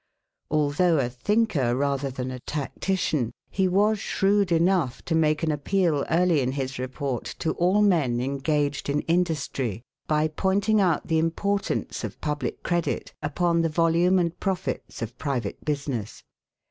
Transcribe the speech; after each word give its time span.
Although 0.49 0.97
a 0.97 1.09
thinker 1.09 1.75
rather 1.75 2.09
than 2.09 2.31
a 2.31 2.39
tactician, 2.39 3.31
he 3.51 3.67
was 3.67 3.99
shrewd 3.99 4.51
enough 4.51 5.05
to 5.05 5.13
make 5.13 5.43
an 5.43 5.51
appeal 5.51 6.03
early 6.09 6.41
in 6.41 6.53
his 6.53 6.79
report 6.79 7.25
to 7.37 7.51
all 7.51 7.83
men 7.83 8.19
engaged 8.19 8.89
in 8.89 9.01
industry 9.01 9.83
by 10.07 10.27
pointing 10.27 10.81
out 10.81 11.05
the 11.05 11.19
importance 11.19 12.03
of 12.03 12.19
public 12.19 12.63
credit 12.63 13.13
upon 13.21 13.61
the 13.61 13.69
volume 13.69 14.17
and 14.17 14.39
profits 14.39 15.03
of 15.03 15.15
private 15.19 15.63
business. 15.63 16.23